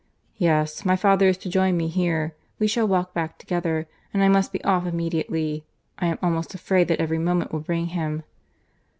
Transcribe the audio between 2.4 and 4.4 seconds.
we shall walk back together, and I